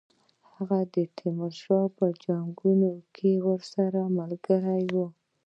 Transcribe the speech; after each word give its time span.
هغه 0.53 0.79
د 0.93 0.95
تیمور 1.17 1.53
په 1.97 2.05
جنګونو 2.23 2.91
کې 3.15 3.31
ورسره 3.47 4.01
ملګری 4.17 4.85
وو. 4.93 5.07